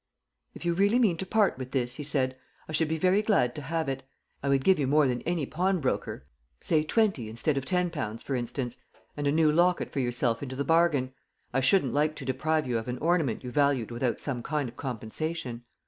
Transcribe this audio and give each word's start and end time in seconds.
"If 0.55 0.65
you 0.65 0.73
really 0.73 0.97
mean 0.97 1.17
to 1.17 1.27
part 1.27 1.59
with 1.59 1.69
this," 1.69 1.93
he 1.97 2.03
said, 2.03 2.35
"I 2.67 2.71
should 2.71 2.87
be 2.87 2.97
very 2.97 3.21
glad 3.21 3.53
to 3.53 3.61
have 3.61 3.87
it. 3.87 4.01
I 4.41 4.49
would 4.49 4.63
give 4.63 4.79
you 4.79 4.87
more 4.87 5.07
than 5.07 5.21
any 5.27 5.45
pawnbroker 5.45 6.25
say, 6.59 6.83
twenty 6.83 7.29
instead 7.29 7.55
of 7.55 7.65
ten 7.65 7.91
pounds, 7.91 8.23
for 8.23 8.35
instance 8.35 8.77
and 9.15 9.27
a 9.27 9.31
new 9.31 9.51
locket 9.51 9.91
for 9.91 9.99
yourself 9.99 10.41
into 10.41 10.55
the 10.55 10.65
bargain. 10.65 11.13
I 11.53 11.59
shouldn't 11.59 11.93
like 11.93 12.15
to 12.15 12.25
deprive 12.25 12.65
you 12.65 12.79
of 12.79 12.87
an 12.87 12.97
ornament 12.97 13.43
you 13.43 13.51
valued 13.51 13.91
without 13.91 14.19
some 14.19 14.41
kind 14.41 14.67
of 14.67 14.75
compensation. 14.75 15.65